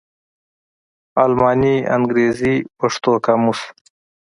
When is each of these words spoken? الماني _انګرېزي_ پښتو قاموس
الماني 1.23 1.75
_انګرېزي_ 1.95 2.53
پښتو 2.79 3.11
قاموس 3.25 3.59